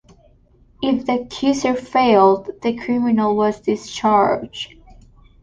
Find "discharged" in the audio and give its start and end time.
3.61-4.73